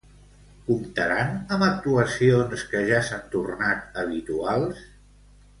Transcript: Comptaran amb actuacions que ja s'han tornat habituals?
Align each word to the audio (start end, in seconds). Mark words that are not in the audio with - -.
Comptaran 0.69 1.35
amb 1.57 1.67
actuacions 1.67 2.65
que 2.73 2.83
ja 2.89 3.03
s'han 3.11 3.23
tornat 3.37 4.03
habituals? 4.05 4.83